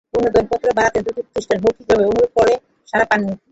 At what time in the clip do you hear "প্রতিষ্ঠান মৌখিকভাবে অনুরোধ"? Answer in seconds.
1.25-2.31